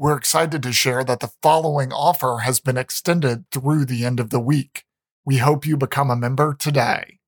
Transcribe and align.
we're 0.00 0.16
excited 0.16 0.62
to 0.62 0.72
share 0.72 1.04
that 1.04 1.20
the 1.20 1.30
following 1.42 1.92
offer 1.92 2.38
has 2.38 2.58
been 2.58 2.78
extended 2.78 3.44
through 3.50 3.84
the 3.84 4.06
end 4.06 4.18
of 4.18 4.30
the 4.30 4.40
week. 4.40 4.86
We 5.26 5.36
hope 5.36 5.66
you 5.66 5.76
become 5.76 6.10
a 6.10 6.16
member 6.16 6.54
today. 6.54 7.18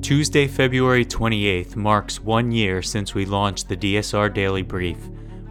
Tuesday, 0.00 0.46
February 0.46 1.04
28th 1.04 1.76
marks 1.76 2.18
one 2.18 2.50
year 2.50 2.80
since 2.80 3.14
we 3.14 3.26
launched 3.26 3.68
the 3.68 3.76
DSR 3.76 4.32
Daily 4.32 4.62
Brief. 4.62 4.96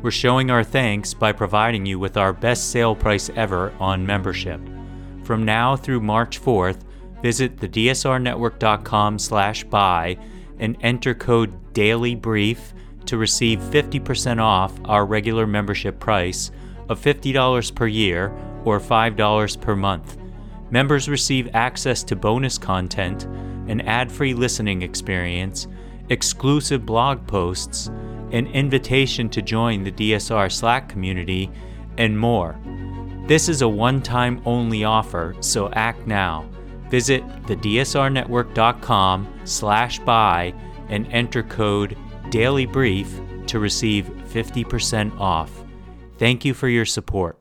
We're 0.02 0.10
showing 0.10 0.50
our 0.50 0.64
thanks 0.64 1.14
by 1.14 1.32
providing 1.32 1.86
you 1.86 2.00
with 2.00 2.18
our 2.18 2.34
best 2.34 2.72
sale 2.72 2.96
price 2.96 3.30
ever 3.36 3.72
on 3.80 4.04
membership. 4.04 4.60
From 5.26 5.46
now 5.46 5.76
through 5.76 6.02
March 6.02 6.42
4th, 6.42 6.82
visit 7.22 7.58
thedsrnetwork.com 7.58 9.20
slash 9.20 9.64
buy 9.66 10.18
and 10.58 10.76
enter 10.82 11.14
code 11.14 11.54
DAILYBRIEF 11.76 12.74
to 13.08 13.18
receive 13.18 13.60
50% 13.60 14.40
off 14.42 14.74
our 14.86 15.06
regular 15.06 15.48
membership 15.48 16.00
price 16.00 16.52
of 16.90 17.02
$50 17.02 17.76
per 17.76 17.88
year 17.88 18.32
or 18.66 18.80
$5 18.80 19.62
per 19.62 19.76
month. 19.76 20.18
Members 20.70 21.08
receive 21.08 21.50
access 21.54 22.04
to 22.04 22.16
bonus 22.16 22.58
content, 22.58 23.24
an 23.70 23.82
ad 23.82 24.12
free 24.12 24.34
listening 24.34 24.82
experience, 24.82 25.68
exclusive 26.10 26.86
blog 26.86 27.26
posts, 27.28 27.88
an 28.32 28.48
invitation 28.48 29.30
to 29.30 29.42
join 29.42 29.84
the 29.84 29.92
DSR 29.92 30.52
Slack 30.52 30.90
community, 30.90 31.50
and 31.98 32.18
more. 32.18 32.60
This 33.28 33.50
is 33.50 33.62
a 33.62 33.68
one 33.68 34.02
time 34.02 34.42
only 34.46 34.84
offer, 34.84 35.36
so 35.40 35.70
act 35.72 36.08
now. 36.08 36.48
Visit 36.90 37.28
thedsrnetwork.com 37.44 39.42
slash 39.44 40.00
buy 40.00 40.54
and 40.90 41.08
enter 41.12 41.44
code 41.44 41.98
Daily 42.30 42.66
Brief 42.66 43.22
to 43.48 43.60
receive 43.60 44.06
50% 44.06 45.18
off. 45.20 45.52
Thank 46.18 46.44
you 46.44 46.54
for 46.54 46.68
your 46.68 46.86
support. 46.86 47.40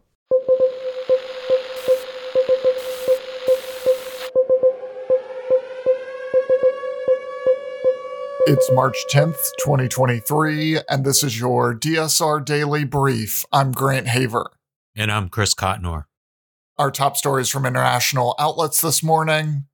It's 8.48 8.70
March 8.70 8.96
10th, 9.10 9.40
2023, 9.58 10.78
and 10.88 11.04
this 11.04 11.24
is 11.24 11.40
your 11.40 11.74
DSR 11.74 12.44
Daily 12.44 12.84
Brief. 12.84 13.44
I'm 13.52 13.72
Grant 13.72 14.06
Haver. 14.06 14.52
And 14.94 15.10
I'm 15.10 15.28
Chris 15.28 15.52
Cotnor. 15.52 16.04
Our 16.78 16.92
top 16.92 17.16
stories 17.16 17.48
from 17.48 17.66
international 17.66 18.36
outlets 18.38 18.80
this 18.80 19.02
morning 19.02 19.64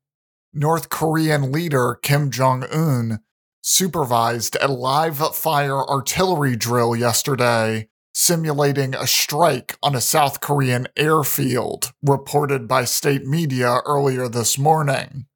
North 0.55 0.89
Korean 0.89 1.53
leader 1.53 1.99
Kim 2.03 2.31
Jong 2.31 2.65
un 2.65 3.21
supervised 3.63 4.57
a 4.61 4.69
live 4.69 5.19
fire 5.35 5.79
artillery 5.89 6.57
drill 6.57 6.95
yesterday, 6.95 7.89
simulating 8.13 8.95
a 8.95 9.07
strike 9.07 9.77
on 9.83 9.95
a 9.95 10.01
South 10.01 10.41
Korean 10.41 10.89
airfield, 10.97 11.93
reported 12.03 12.69
by 12.69 12.85
state 12.85 13.25
media 13.25 13.79
earlier 13.87 14.29
this 14.29 14.59
morning. 14.59 15.27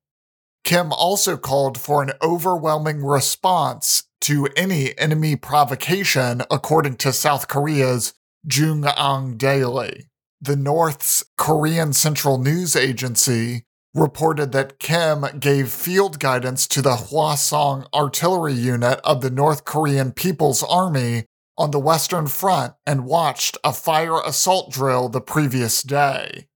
Kim 0.65 0.93
also 0.93 1.37
called 1.37 1.79
for 1.79 2.03
an 2.03 2.11
overwhelming 2.21 3.05
response 3.05 4.03
to 4.21 4.49
any 4.57 4.99
enemy 4.99 5.37
provocation, 5.37 6.43
according 6.51 6.97
to 6.97 7.13
South 7.13 7.47
Korea's 7.47 8.13
JoongAng 8.49 9.39
Daily. 9.39 10.09
The 10.41 10.57
North's 10.57 11.25
Korean 11.39 11.93
Central 11.93 12.39
News 12.39 12.75
Agency 12.75 13.65
reported 13.97 14.53
that 14.53 14.79
Kim 14.79 15.25
gave 15.41 15.71
field 15.71 16.21
guidance 16.21 16.67
to 16.69 16.83
the 16.83 16.97
Hwasong 16.97 17.87
Artillery 17.95 18.53
Unit 18.53 19.01
of 19.03 19.23
the 19.23 19.31
North 19.31 19.65
Korean 19.65 20.13
People's 20.13 20.63
Army 20.63 21.25
on 21.57 21.71
the 21.71 21.79
Western 21.79 22.27
Front 22.27 22.75
and 22.87 23.07
watched 23.07 23.57
a 23.65 23.73
fire 23.73 24.21
assault 24.21 24.71
drill 24.71 25.09
the 25.09 25.23
previous 25.23 25.83
day. 25.83 26.47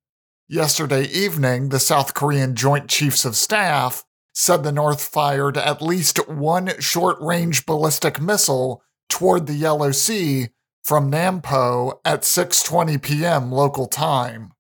Yesterday 0.49 1.05
evening, 1.05 1.71
the 1.71 1.81
South 1.81 2.13
Korean 2.13 2.55
Joint 2.55 2.89
Chiefs 2.89 3.25
of 3.25 3.37
Staff 3.37 4.05
said 4.35 4.63
the 4.63 4.73
North 4.73 5.03
fired 5.03 5.57
at 5.57 5.81
least 5.81 6.29
one 6.29 6.79
short 6.79 7.17
range 7.21 7.65
ballistic 7.65 8.21
missile 8.21 8.83
toward 9.09 9.47
the 9.47 9.55
Yellow 9.55 9.93
Sea 9.93 10.49
from 10.83 11.11
Nampo 11.11 12.01
at 12.05 12.23
6:20 12.23 13.01
p.m. 13.01 13.51
local 13.51 13.87
time. 13.87 14.53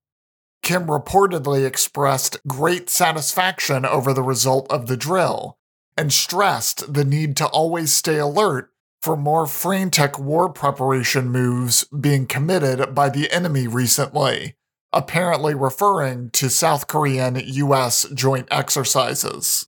Kim 0.70 0.86
reportedly 0.86 1.66
expressed 1.66 2.36
great 2.46 2.88
satisfaction 2.88 3.84
over 3.84 4.14
the 4.14 4.22
result 4.22 4.70
of 4.70 4.86
the 4.86 4.96
drill 4.96 5.58
and 5.96 6.12
stressed 6.12 6.94
the 6.94 7.04
need 7.04 7.36
to 7.38 7.46
always 7.48 7.92
stay 7.92 8.18
alert 8.18 8.70
for 9.02 9.16
more 9.16 9.48
frantic 9.48 10.16
war 10.16 10.48
preparation 10.48 11.28
moves 11.28 11.82
being 11.86 12.24
committed 12.24 12.94
by 12.94 13.08
the 13.08 13.28
enemy 13.32 13.66
recently, 13.66 14.54
apparently 14.92 15.54
referring 15.54 16.30
to 16.30 16.48
South 16.48 16.86
Korean 16.86 17.34
US 17.34 18.06
joint 18.14 18.46
exercises. 18.52 19.66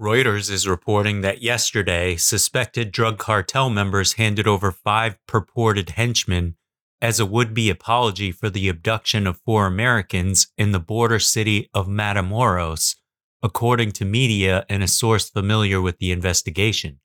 Reuters 0.00 0.52
is 0.52 0.68
reporting 0.68 1.22
that 1.22 1.42
yesterday, 1.42 2.14
suspected 2.14 2.92
drug 2.92 3.18
cartel 3.18 3.68
members 3.68 4.12
handed 4.12 4.46
over 4.46 4.70
five 4.70 5.18
purported 5.26 5.90
henchmen 5.90 6.54
as 7.02 7.18
a 7.18 7.26
would 7.26 7.54
be 7.54 7.70
apology 7.70 8.30
for 8.30 8.50
the 8.50 8.68
abduction 8.68 9.26
of 9.26 9.40
four 9.44 9.66
Americans 9.66 10.48
in 10.58 10.72
the 10.72 10.80
border 10.80 11.18
city 11.18 11.68
of 11.72 11.86
Matamoros, 11.86 12.96
according 13.42 13.92
to 13.92 14.04
media 14.04 14.66
and 14.68 14.82
a 14.82 14.88
source 14.88 15.30
familiar 15.30 15.80
with 15.80 15.98
the 15.98 16.12
investigation. 16.12 17.00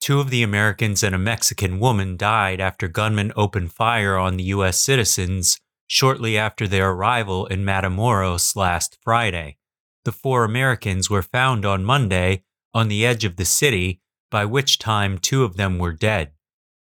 Two 0.00 0.20
of 0.20 0.30
the 0.30 0.42
Americans 0.42 1.02
and 1.02 1.14
a 1.14 1.18
Mexican 1.18 1.78
woman 1.80 2.16
died 2.16 2.60
after 2.60 2.88
gunmen 2.88 3.32
opened 3.36 3.72
fire 3.72 4.16
on 4.16 4.36
the 4.36 4.44
U.S. 4.44 4.78
citizens 4.78 5.58
shortly 5.86 6.36
after 6.36 6.68
their 6.68 6.90
arrival 6.90 7.46
in 7.46 7.64
Matamoros 7.64 8.54
last 8.54 8.98
Friday. 9.02 9.56
The 10.04 10.12
four 10.12 10.44
Americans 10.44 11.10
were 11.10 11.22
found 11.22 11.64
on 11.64 11.84
Monday 11.84 12.44
on 12.72 12.88
the 12.88 13.04
edge 13.04 13.24
of 13.24 13.36
the 13.36 13.44
city, 13.44 14.00
by 14.30 14.44
which 14.44 14.78
time 14.78 15.18
two 15.18 15.42
of 15.42 15.56
them 15.56 15.78
were 15.78 15.92
dead. 15.92 16.32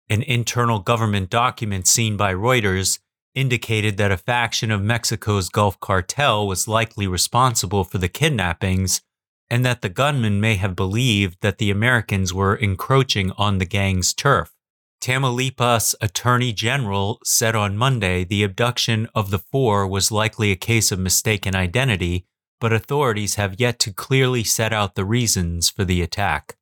An 0.09 0.23
internal 0.23 0.79
government 0.79 1.29
document 1.29 1.85
seen 1.85 2.15
by 2.15 2.33
Reuters 2.33 2.99
indicated 3.35 3.97
that 3.97 4.11
a 4.11 4.17
faction 4.17 4.71
of 4.71 4.81
Mexico's 4.81 5.49
Gulf 5.49 5.79
cartel 5.81 6.47
was 6.47 6.67
likely 6.67 7.07
responsible 7.07 7.83
for 7.83 7.97
the 7.97 8.07
kidnappings 8.07 9.01
and 9.49 9.65
that 9.65 9.81
the 9.81 9.89
gunmen 9.89 10.39
may 10.39 10.55
have 10.55 10.75
believed 10.75 11.37
that 11.41 11.57
the 11.57 11.69
Americans 11.69 12.33
were 12.33 12.55
encroaching 12.55 13.31
on 13.37 13.57
the 13.57 13.65
gang's 13.65 14.13
turf. 14.13 14.53
Tamaulipas 15.01 15.93
Attorney 16.01 16.53
General 16.53 17.19
said 17.23 17.55
on 17.55 17.77
Monday 17.77 18.23
the 18.23 18.43
abduction 18.43 19.07
of 19.13 19.29
the 19.29 19.39
four 19.39 19.87
was 19.87 20.11
likely 20.11 20.51
a 20.51 20.55
case 20.55 20.91
of 20.91 20.99
mistaken 20.99 21.55
identity, 21.55 22.25
but 22.59 22.73
authorities 22.73 23.35
have 23.35 23.59
yet 23.59 23.77
to 23.79 23.93
clearly 23.93 24.43
set 24.43 24.73
out 24.73 24.95
the 24.95 25.05
reasons 25.05 25.69
for 25.69 25.85
the 25.85 26.01
attack. 26.01 26.57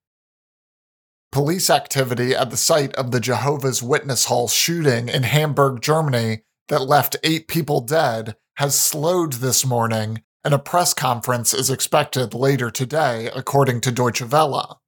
Police 1.35 1.69
activity 1.69 2.33
at 2.33 2.49
the 2.49 2.55
site 2.55 2.95
of 2.95 3.11
the 3.11 3.19
Jehovah's 3.19 3.83
Witness 3.83 4.23
Hall 4.27 4.47
shooting 4.47 5.09
in 5.09 5.23
Hamburg, 5.23 5.81
Germany, 5.81 6.43
that 6.69 6.87
left 6.87 7.17
eight 7.25 7.49
people 7.49 7.81
dead 7.81 8.37
has 8.55 8.79
slowed 8.79 9.33
this 9.33 9.65
morning, 9.65 10.23
and 10.45 10.53
a 10.53 10.57
press 10.57 10.93
conference 10.93 11.53
is 11.53 11.69
expected 11.69 12.33
later 12.33 12.71
today, 12.71 13.29
according 13.35 13.81
to 13.81 13.91
Deutsche 13.91 14.21
Welle. 14.21 14.81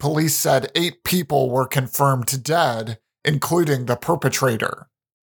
Police 0.00 0.34
said 0.34 0.72
eight 0.74 1.04
people 1.04 1.50
were 1.50 1.66
confirmed 1.66 2.42
dead, 2.42 2.98
including 3.22 3.84
the 3.84 3.96
perpetrator. 3.96 4.88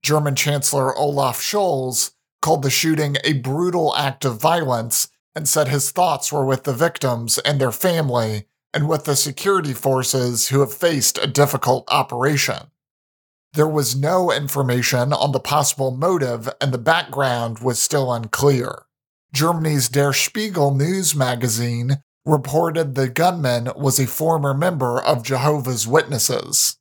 German 0.04 0.36
Chancellor 0.36 0.98
Olaf 0.98 1.42
Scholz 1.42 2.12
called 2.42 2.62
the 2.62 2.70
shooting 2.70 3.18
a 3.26 3.34
brutal 3.34 3.94
act 3.98 4.24
of 4.24 4.40
violence 4.40 5.10
and 5.36 5.50
said 5.50 5.68
his 5.68 5.92
thoughts 5.92 6.32
were 6.32 6.46
with 6.46 6.64
the 6.64 6.72
victims 6.72 7.40
and 7.40 7.60
their 7.60 7.74
family 7.74 8.46
and 8.74 8.88
with 8.88 9.06
the 9.06 9.16
security 9.16 9.74
forces 9.74 10.50
who 10.50 10.60
have 10.60 10.74
faced 10.74 11.18
a 11.18 11.28
difficult 11.28 11.88
operation. 11.90 12.72
There 13.54 13.68
was 13.68 13.96
no 13.96 14.32
information 14.32 15.12
on 15.12 15.32
the 15.32 15.40
possible 15.40 15.92
motive, 15.92 16.48
and 16.62 16.72
the 16.72 16.78
background 16.78 17.60
was 17.60 17.82
still 17.82 18.14
unclear. 18.14 18.84
Germany's 19.34 19.90
Der 19.90 20.14
Spiegel 20.14 20.74
news 20.74 21.16
magazine 21.16 22.04
reported 22.26 22.94
the 22.94 23.10
gunman 23.10 23.70
was 23.76 24.00
a 24.00 24.06
former 24.06 24.54
member 24.54 25.02
of 25.02 25.24
Jehovah's 25.24 25.88
Witnesses. 25.88 26.78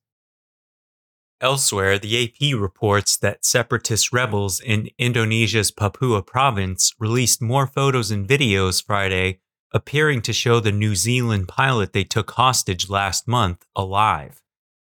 Elsewhere, 1.41 1.99
the 1.99 2.25
AP 2.25 2.61
reports 2.61 3.17
that 3.17 3.45
separatist 3.45 4.13
rebels 4.13 4.61
in 4.61 4.91
Indonesia's 4.99 5.71
Papua 5.71 6.21
province 6.21 6.93
released 6.99 7.41
more 7.41 7.67
photos 7.67 8.11
and 8.11 8.29
videos 8.29 8.85
Friday 8.85 9.39
appearing 9.73 10.23
to 10.23 10.33
show 10.33 10.61
the 10.61 10.73
New 10.73 10.95
Zealand 10.95 11.49
pilot 11.49 11.93
they 11.93 12.05
took 12.05 12.31
hostage 12.33 12.89
last 12.89 13.29
month 13.29 13.67
alive. 13.77 14.41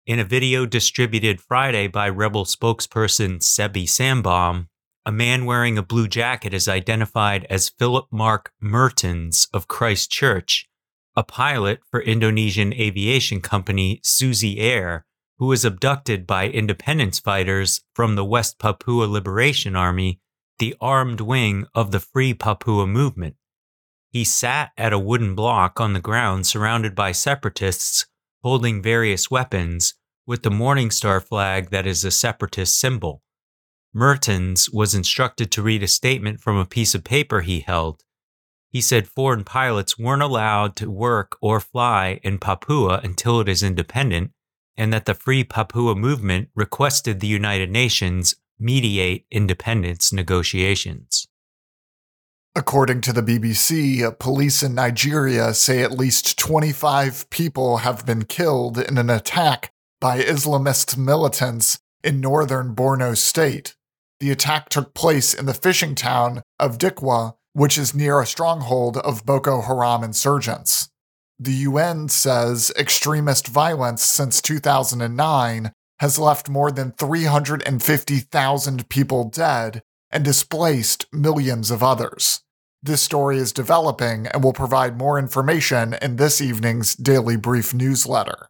In 0.07 0.19
a 0.19 0.25
video 0.25 0.67
distributed 0.67 1.41
Friday 1.41 1.87
by 1.87 2.09
rebel 2.09 2.45
spokesperson 2.45 3.39
Sebi 3.41 3.85
Sambom, 3.85 4.67
a 5.05 5.13
man 5.13 5.45
wearing 5.45 5.77
a 5.77 5.83
blue 5.83 6.09
jacket 6.09 6.55
is 6.55 6.69
identified 6.69 7.47
as 7.51 7.69
Philip 7.69 8.07
Mark 8.11 8.53
Mehrtens 8.63 9.49
of 9.53 9.69
Christchurch, 9.69 10.69
a 11.15 11.23
pilot 11.23 11.81
for 11.91 12.01
Indonesian 12.01 12.73
aviation 12.73 13.41
company 13.41 14.01
Susi 14.03 14.59
Air, 14.59 15.05
who 15.39 15.47
was 15.47 15.65
abducted 15.65 16.27
by 16.27 16.49
independence 16.49 17.19
fighters 17.19 17.83
from 17.95 18.15
the 18.15 18.25
West 18.25 18.59
Papua 18.59 19.05
Liberation 19.05 19.77
Army, 19.77 20.21
the 20.59 20.75
armed 20.81 21.21
wing 21.21 21.67
of 21.75 21.91
the 21.91 22.01
Free 22.01 22.33
Papua 22.33 22.87
movement. 22.87 23.37
He 24.13 24.25
sat 24.25 24.73
at 24.77 24.93
a 24.93 24.99
wooden 24.99 25.35
block 25.35 25.81
on 25.81 25.95
the 25.95 26.01
ground 26.01 26.47
surrounded 26.47 26.95
by 26.95 27.13
separatists 27.13 28.05
holding 28.43 28.83
various 28.83 29.31
weapons 29.31 29.95
with 30.27 30.43
the 30.43 30.51
Morningstar 30.51 31.23
flag 31.23 31.71
that 31.71 31.87
is 31.87 32.05
a 32.05 32.11
separatist 32.11 32.79
symbol. 32.79 33.23
Mehrtens 33.97 34.73
was 34.73 34.95
instructed 34.95 35.51
to 35.53 35.63
read 35.63 35.83
a 35.83 35.89
statement 35.89 36.41
from 36.41 36.59
a 36.59 36.67
piece 36.67 36.95
of 36.95 37.05
paper 37.05 37.41
he 37.41 37.61
held. 37.61 38.03
He 38.69 38.83
said 38.83 39.09
foreign 39.09 39.45
pilots 39.45 39.99
weren't 39.99 40.23
allowed 40.23 40.77
to 40.77 40.91
work 40.91 41.39
or 41.41 41.59
fly 41.59 42.21
in 42.23 42.39
Papua 42.39 43.01
until 43.03 43.41
it 43.41 43.49
is 43.49 43.63
independent 43.63 44.33
and 44.77 44.93
that 44.93 45.07
the 45.07 45.15
Free 45.15 45.45
Papua 45.45 45.95
movement 45.95 46.49
requested 46.55 47.21
the 47.21 47.27
United 47.27 47.71
Nations 47.71 48.35
mediate 48.59 49.27
independence 49.31 50.13
negotiations. 50.13 51.29
According 52.55 53.01
to 53.03 53.15
the 53.15 53.23
BBC, 53.23 54.19
police 54.19 54.63
in 54.63 54.75
Nigeria 54.75 55.55
say 55.55 55.83
at 55.83 55.93
least 55.93 56.39
25 56.39 57.31
people 57.31 57.79
have 57.79 58.05
been 58.05 58.25
killed 58.27 58.77
in 58.79 58.99
an 58.99 59.09
attack 59.09 59.73
by 60.03 60.21
Islamist 60.21 60.99
militants 60.99 61.81
in 62.05 62.21
northern 62.21 62.75
Borno 62.75 63.17
state. 63.17 63.75
The 64.21 64.31
attack 64.31 64.69
took 64.69 64.93
place 64.93 65.33
in 65.33 65.47
the 65.47 65.55
fishing 65.55 65.95
town 65.95 66.43
of 66.59 66.77
Dikwa, 66.77 67.37
which 67.55 67.79
is 67.79 67.95
near 67.95 68.21
a 68.21 68.27
stronghold 68.27 68.99
of 68.99 69.25
Boko 69.25 69.63
Haram 69.63 70.05
insurgents. 70.05 70.91
The 71.39 71.53
UN 71.53 72.11
says 72.11 72.71
extremist 72.79 73.49
violence 73.49 74.03
since 74.03 74.43
2009 74.43 75.73
has 76.01 76.19
left 76.19 76.51
more 76.51 76.71
than 76.71 76.93
350,000 76.93 78.89
people 78.91 79.25
dead 79.25 79.83
and 80.11 80.25
displaced 80.25 81.07
millions 81.13 81.71
of 81.71 81.83
others. 81.83 82.42
This 82.85 83.01
story 83.01 83.37
is 83.37 83.53
developing 83.53 84.27
and 84.27 84.43
will 84.43 84.53
provide 84.53 84.99
more 84.99 85.17
information 85.17 85.95
in 86.03 86.17
this 86.17 86.41
evening's 86.41 86.97
Daily 86.97 87.37
Brief 87.37 87.73
newsletter. 87.73 88.49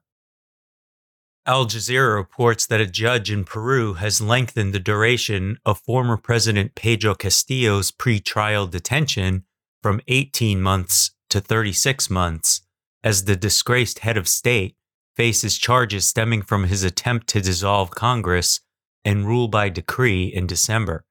Al 1.44 1.66
Jazeera 1.66 2.16
reports 2.16 2.66
that 2.66 2.80
a 2.80 2.86
judge 2.86 3.30
in 3.30 3.44
Peru 3.44 3.94
has 3.94 4.22
lengthened 4.22 4.72
the 4.72 4.78
duration 4.80 5.58
of 5.66 5.80
former 5.80 6.16
President 6.16 6.74
Pedro 6.74 7.14
Castillo's 7.14 7.90
pre-trial 7.90 8.66
detention 8.66 9.44
from 9.82 10.00
18 10.08 10.62
months 10.62 11.10
to 11.28 11.38
36 11.38 12.08
months 12.08 12.62
as 13.04 13.26
the 13.26 13.36
disgraced 13.36 13.98
head 13.98 14.16
of 14.16 14.28
state 14.28 14.76
faces 15.14 15.58
charges 15.58 16.06
stemming 16.06 16.40
from 16.40 16.64
his 16.64 16.84
attempt 16.84 17.26
to 17.26 17.42
dissolve 17.42 17.90
Congress 17.90 18.60
and 19.04 19.26
rule 19.26 19.48
by 19.48 19.68
decree 19.68 20.24
in 20.24 20.46
December. 20.46 21.04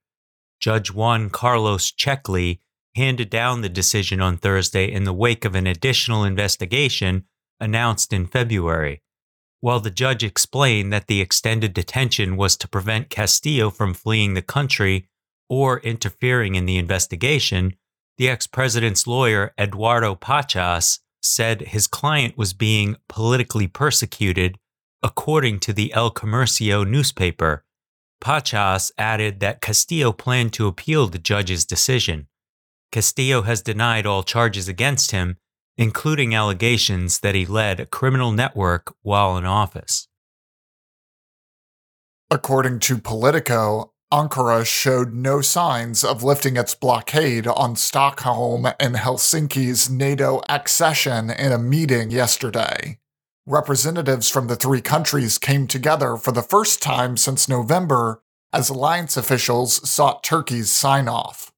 Judge 0.59 0.91
Juan 0.91 1.29
Carlos 1.29 1.91
Checkley 1.91 2.61
handed 2.95 3.29
down 3.29 3.61
the 3.61 3.69
decision 3.69 4.21
on 4.21 4.37
Thursday 4.37 4.91
in 4.91 5.03
the 5.03 5.13
wake 5.13 5.45
of 5.45 5.55
an 5.55 5.67
additional 5.67 6.23
investigation 6.23 7.25
announced 7.59 8.11
in 8.11 8.27
February. 8.27 9.01
While 9.61 9.79
the 9.79 9.91
judge 9.91 10.23
explained 10.23 10.91
that 10.91 11.07
the 11.07 11.21
extended 11.21 11.73
detention 11.73 12.35
was 12.35 12.57
to 12.57 12.67
prevent 12.67 13.09
Castillo 13.09 13.69
from 13.69 13.93
fleeing 13.93 14.33
the 14.33 14.41
country 14.41 15.07
or 15.47 15.79
interfering 15.81 16.55
in 16.55 16.65
the 16.65 16.77
investigation, 16.77 17.75
the 18.17 18.27
ex 18.27 18.47
president's 18.47 19.05
lawyer, 19.05 19.53
Eduardo 19.59 20.15
Pachas, 20.15 20.99
said 21.21 21.61
his 21.61 21.87
client 21.87 22.37
was 22.37 22.53
being 22.53 22.95
politically 23.07 23.67
persecuted, 23.67 24.57
according 25.03 25.59
to 25.59 25.73
the 25.73 25.93
El 25.93 26.11
Comercio 26.11 26.87
newspaper. 26.87 27.63
Pachas 28.19 28.91
added 28.97 29.39
that 29.39 29.61
Castillo 29.61 30.11
planned 30.11 30.53
to 30.53 30.67
appeal 30.67 31.07
the 31.07 31.19
judge's 31.19 31.65
decision. 31.65 32.27
Castillo 32.91 33.43
has 33.43 33.61
denied 33.61 34.05
all 34.05 34.23
charges 34.23 34.67
against 34.67 35.11
him, 35.11 35.37
including 35.77 36.35
allegations 36.35 37.19
that 37.19 37.35
he 37.35 37.45
led 37.45 37.79
a 37.79 37.85
criminal 37.85 38.31
network 38.31 38.93
while 39.01 39.37
in 39.37 39.45
office. 39.45 40.07
According 42.29 42.79
to 42.79 42.97
Politico, 42.97 43.93
Ankara 44.11 44.65
showed 44.65 45.13
no 45.13 45.39
signs 45.41 46.03
of 46.03 46.21
lifting 46.21 46.57
its 46.57 46.75
blockade 46.75 47.47
on 47.47 47.77
Stockholm 47.77 48.67
and 48.77 48.95
Helsinki's 48.97 49.89
NATO 49.89 50.41
accession 50.49 51.29
in 51.29 51.53
a 51.53 51.57
meeting 51.57 52.11
yesterday. 52.11 52.99
Representatives 53.45 54.29
from 54.29 54.47
the 54.47 54.57
three 54.57 54.81
countries 54.81 55.37
came 55.37 55.65
together 55.65 56.17
for 56.17 56.31
the 56.31 56.41
first 56.41 56.81
time 56.81 57.15
since 57.15 57.47
November 57.47 58.21
as 58.53 58.69
alliance 58.69 59.15
officials 59.15 59.89
sought 59.89 60.23
Turkey's 60.23 60.71
sign 60.71 61.07
off. 61.07 61.50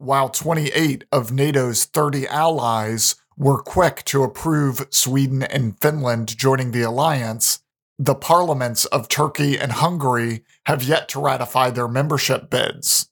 While 0.00 0.30
28 0.30 1.04
of 1.12 1.30
NATO's 1.30 1.84
30 1.84 2.26
allies 2.28 3.16
were 3.36 3.60
quick 3.60 4.02
to 4.06 4.22
approve 4.22 4.86
Sweden 4.88 5.42
and 5.42 5.78
Finland 5.78 6.38
joining 6.38 6.70
the 6.70 6.80
alliance, 6.80 7.60
the 7.98 8.14
parliaments 8.14 8.86
of 8.86 9.08
Turkey 9.08 9.58
and 9.58 9.72
Hungary 9.72 10.42
have 10.64 10.82
yet 10.82 11.06
to 11.10 11.20
ratify 11.20 11.68
their 11.68 11.86
membership 11.86 12.48
bids. 12.48 13.10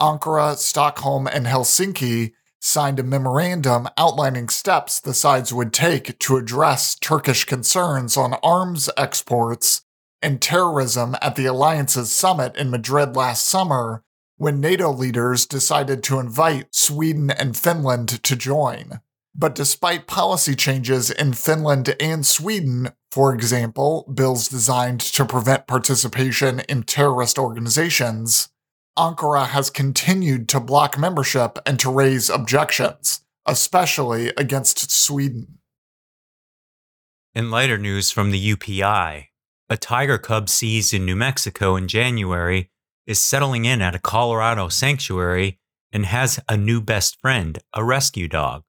Ankara, 0.00 0.56
Stockholm, 0.56 1.28
and 1.28 1.46
Helsinki 1.46 2.32
signed 2.60 2.98
a 2.98 3.04
memorandum 3.04 3.86
outlining 3.96 4.48
steps 4.48 4.98
the 4.98 5.14
sides 5.14 5.52
would 5.52 5.72
take 5.72 6.18
to 6.18 6.36
address 6.38 6.96
Turkish 6.96 7.44
concerns 7.44 8.16
on 8.16 8.34
arms 8.42 8.90
exports 8.96 9.82
and 10.20 10.42
terrorism 10.42 11.14
at 11.22 11.36
the 11.36 11.46
alliance's 11.46 12.12
summit 12.12 12.56
in 12.56 12.68
Madrid 12.68 13.14
last 13.14 13.46
summer 13.46 14.02
when 14.36 14.60
NATO 14.60 14.90
leaders 14.92 15.46
decided 15.46 16.02
to 16.04 16.18
invite 16.18 16.74
Sweden 16.74 17.30
and 17.30 17.56
Finland 17.56 18.22
to 18.22 18.36
join. 18.36 19.00
But 19.34 19.54
despite 19.54 20.06
policy 20.06 20.54
changes 20.54 21.10
in 21.10 21.34
Finland 21.34 21.94
and 22.00 22.26
Sweden, 22.26 22.92
for 23.10 23.34
example, 23.34 24.10
bills 24.14 24.48
designed 24.48 25.00
to 25.00 25.24
prevent 25.24 25.66
participation 25.66 26.60
in 26.60 26.82
terrorist 26.82 27.38
organizations, 27.38 28.48
Ankara 28.98 29.48
has 29.48 29.68
continued 29.68 30.48
to 30.48 30.60
block 30.60 30.98
membership 30.98 31.58
and 31.66 31.78
to 31.80 31.90
raise 31.90 32.30
objections, 32.30 33.20
especially 33.44 34.28
against 34.38 34.90
Sweden. 34.90 35.58
In 37.34 37.50
lighter 37.50 37.76
news 37.76 38.10
from 38.10 38.30
the 38.30 38.56
UPI, 38.56 39.26
a 39.68 39.76
tiger 39.76 40.16
cub 40.16 40.48
seized 40.48 40.94
in 40.94 41.04
New 41.04 41.16
Mexico 41.16 41.76
in 41.76 41.88
January 41.88 42.70
is 43.06 43.22
settling 43.22 43.64
in 43.64 43.80
at 43.80 43.94
a 43.94 44.00
Colorado 44.00 44.68
sanctuary 44.68 45.58
and 45.92 46.06
has 46.06 46.40
a 46.48 46.56
new 46.56 46.80
best 46.80 47.20
friend, 47.20 47.58
a 47.72 47.84
rescue 47.84 48.28
dog. 48.28 48.64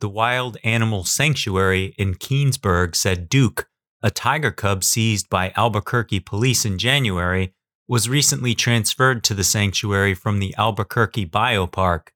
The 0.00 0.08
Wild 0.08 0.56
Animal 0.64 1.04
Sanctuary 1.04 1.94
in 1.98 2.14
Keenesburg 2.14 2.96
said 2.96 3.28
Duke, 3.28 3.68
a 4.02 4.10
tiger 4.10 4.50
cub 4.50 4.82
seized 4.82 5.28
by 5.28 5.52
Albuquerque 5.56 6.20
police 6.20 6.64
in 6.64 6.78
January, 6.78 7.54
was 7.86 8.08
recently 8.08 8.54
transferred 8.54 9.22
to 9.24 9.34
the 9.34 9.44
sanctuary 9.44 10.14
from 10.14 10.38
the 10.38 10.54
Albuquerque 10.56 11.26
Biopark. 11.26 12.08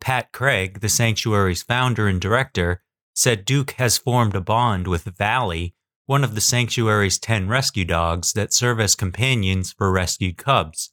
Pat 0.00 0.32
Craig, 0.32 0.80
the 0.80 0.88
sanctuary's 0.88 1.62
founder 1.62 2.08
and 2.08 2.20
director, 2.20 2.82
said 3.14 3.44
Duke 3.44 3.72
has 3.72 3.98
formed 3.98 4.34
a 4.34 4.40
bond 4.40 4.88
with 4.88 5.04
Valley, 5.04 5.74
one 6.12 6.24
of 6.24 6.34
the 6.34 6.42
sanctuary's 6.42 7.18
10 7.18 7.48
rescue 7.48 7.86
dogs 7.86 8.34
that 8.34 8.52
serve 8.52 8.78
as 8.78 8.94
companions 8.94 9.72
for 9.72 9.90
rescued 9.90 10.36
cubs. 10.36 10.90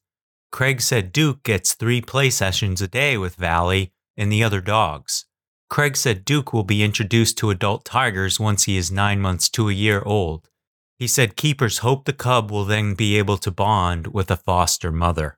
Craig 0.49 0.79
said 0.79 1.11
Duke 1.11 1.43
gets 1.43 1.73
three 1.73 1.99
play 1.99 2.29
sessions 2.29 2.81
a 2.81 2.87
day 2.87 3.17
with 3.17 3.35
Valley 3.35 3.91
and 4.15 4.31
the 4.31 4.41
other 4.41 4.61
dogs. 4.61 5.25
Craig 5.69 5.97
said 5.97 6.23
Duke 6.23 6.53
will 6.53 6.63
be 6.63 6.81
introduced 6.81 7.37
to 7.39 7.49
adult 7.49 7.83
tigers 7.83 8.39
once 8.39 8.63
he 8.63 8.77
is 8.77 8.93
nine 8.93 9.19
months 9.19 9.49
to 9.49 9.67
a 9.67 9.73
year 9.73 10.01
old. 10.05 10.47
He 10.97 11.05
said 11.05 11.35
keepers 11.35 11.79
hope 11.79 12.05
the 12.05 12.13
cub 12.13 12.49
will 12.49 12.63
then 12.63 12.93
be 12.93 13.17
able 13.17 13.37
to 13.39 13.51
bond 13.51 14.07
with 14.07 14.31
a 14.31 14.37
foster 14.37 14.89
mother. 14.89 15.37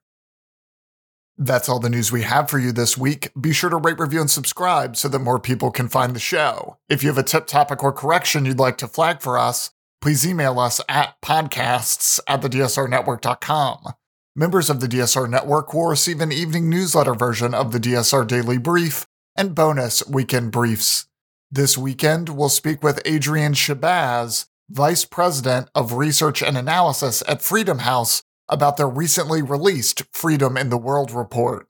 That's 1.44 1.68
all 1.68 1.80
the 1.80 1.90
news 1.90 2.12
we 2.12 2.22
have 2.22 2.52
for 2.52 2.60
you 2.60 2.72
this 2.72 2.96
week. 2.96 3.32
Be 3.34 3.52
sure 3.52 3.72
to 3.72 3.78
rate, 3.78 3.98
review, 3.98 4.22
and 4.22 4.30
subscribe 4.30 4.96
so 4.96 5.08
that 5.08 5.18
more 5.18 5.40
people 5.40 5.72
can 5.72 5.88
find 5.88 6.16
the 6.16 6.20
show. 6.20 6.78
If 6.88 7.02
you 7.02 7.10
have 7.10 7.18
a 7.18 7.24
tip, 7.24 7.48
topic, 7.48 7.84
or 7.84 7.92
correction 7.92 8.46
you'd 8.46 8.60
like 8.60 8.78
to 8.78 8.88
flag 8.88 9.22
for 9.22 9.40
us, 9.40 9.72
please 10.02 10.24
email 10.24 10.60
us 10.60 10.82
at 10.88 11.20
podcasts 11.20 12.20
at 12.28 12.44
thedsrnetwork.com. 12.44 13.94
Members 14.36 14.70
of 14.70 14.82
the 14.82 14.88
DSR 14.88 15.28
Network 15.28 15.74
will 15.74 15.88
receive 15.88 16.22
an 16.22 16.32
evening 16.32 16.70
newsletter 16.70 17.16
version 17.16 17.56
of 17.56 17.72
the 17.72 17.80
DSR 17.80 18.28
Daily 18.28 18.60
Brief 18.60 19.08
and 19.36 19.56
bonus 19.56 20.08
weekend 20.08 20.52
briefs. 20.52 21.08
This 21.50 21.76
weekend, 21.76 22.30
we'll 22.30 22.50
speak 22.50 22.84
with 22.84 23.02
Adrian 23.04 23.54
Shahbaz, 23.54 24.46
Vice 24.70 25.06
President 25.06 25.70
of 25.74 25.94
Research 25.94 26.44
and 26.44 26.56
Analysis 26.56 27.24
at 27.28 27.42
Freedom 27.42 27.80
House, 27.80 28.22
about 28.52 28.78
their 28.78 28.90
recently 28.90 29.42
released 29.42 30.04
Freedom 30.12 30.58
in 30.58 30.70
the 30.70 30.78
World 30.78 31.10
report. 31.10 31.68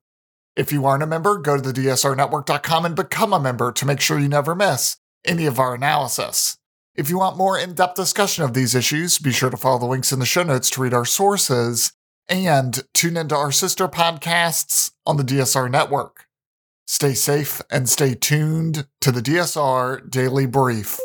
If 0.58 0.74
you 0.74 0.86
aren't 0.86 1.04
a 1.04 1.08
member, 1.08 1.38
go 1.38 1.56
to 1.56 1.62
the 1.62 1.72
DSRnetwork.com 1.72 2.86
and 2.86 2.96
become 2.96 3.32
a 3.32 3.40
member 3.40 3.72
to 3.72 3.86
make 3.86 4.02
sure 4.02 4.20
you 4.20 4.28
never 4.28 4.54
miss 4.54 4.98
any 5.26 5.46
of 5.46 5.60
our 5.60 5.76
analysis. 5.76 6.58
If 6.96 7.10
you 7.10 7.20
want 7.20 7.38
more 7.38 7.58
in 7.58 7.74
depth 7.74 7.96
discussion 7.96 8.44
of 8.44 8.54
these 8.54 8.76
issues, 8.76 9.18
be 9.18 9.32
sure 9.32 9.50
to 9.50 9.56
follow 9.56 9.80
the 9.80 9.86
links 9.86 10.12
in 10.12 10.20
the 10.20 10.26
show 10.26 10.44
notes 10.44 10.70
to 10.72 10.82
read 10.82 10.94
our 10.94 11.06
sources 11.06 11.94
and 12.28 12.84
tune 12.94 13.16
into 13.16 13.36
our 13.36 13.52
sister 13.52 13.88
podcasts 13.88 14.92
on 15.06 15.18
the 15.18 15.24
DSR 15.24 15.72
network. 15.72 16.26
Stay 16.86 17.14
safe 17.14 17.62
and 17.72 17.88
stay 17.88 18.14
tuned 18.14 18.88
to 19.00 19.12
the 19.12 19.22
DSR 19.22 20.10
Daily 20.10 20.46
Brief. 20.46 21.00